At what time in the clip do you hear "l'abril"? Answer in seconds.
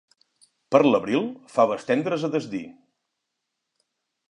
0.85-1.27